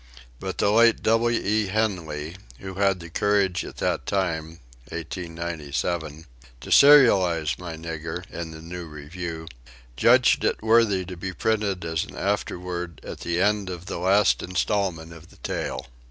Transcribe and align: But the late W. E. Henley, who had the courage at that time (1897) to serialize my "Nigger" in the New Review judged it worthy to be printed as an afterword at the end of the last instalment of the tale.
But 0.39 0.57
the 0.57 0.71
late 0.71 1.03
W. 1.03 1.39
E. 1.39 1.67
Henley, 1.67 2.35
who 2.57 2.73
had 2.73 2.99
the 2.99 3.09
courage 3.11 3.63
at 3.63 3.77
that 3.77 4.07
time 4.07 4.57
(1897) 4.89 6.25
to 6.61 6.69
serialize 6.71 7.59
my 7.59 7.75
"Nigger" 7.77 8.27
in 8.31 8.49
the 8.49 8.63
New 8.63 8.85
Review 8.85 9.47
judged 9.95 10.43
it 10.43 10.63
worthy 10.63 11.05
to 11.05 11.15
be 11.15 11.33
printed 11.33 11.85
as 11.85 12.03
an 12.05 12.15
afterword 12.17 12.99
at 13.05 13.19
the 13.19 13.39
end 13.39 13.69
of 13.69 13.85
the 13.85 13.99
last 13.99 14.41
instalment 14.41 15.13
of 15.13 15.29
the 15.29 15.37
tale. 15.37 15.85